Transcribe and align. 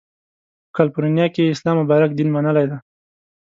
په 0.65 0.71
کالیفورنیا 0.75 1.25
کې 1.33 1.41
یې 1.45 1.53
اسلام 1.53 1.75
مبارک 1.81 2.11
دین 2.13 2.29
منلی 2.35 2.65
دی. 2.69 2.77